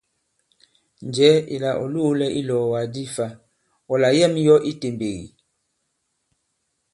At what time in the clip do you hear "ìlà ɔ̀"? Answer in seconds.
1.55-1.87